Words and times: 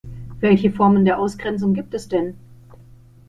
Welche 0.39 0.71
Formen 0.71 1.05
der 1.05 1.19
Ausgrenzung 1.19 1.75
gibt 1.75 1.93
es 1.93 2.07
denn? 2.07 2.33